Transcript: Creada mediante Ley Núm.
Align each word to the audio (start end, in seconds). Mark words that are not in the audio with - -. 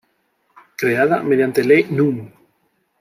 Creada 0.79 1.21
mediante 1.21 1.63
Ley 1.63 1.83
Núm. 1.91 2.27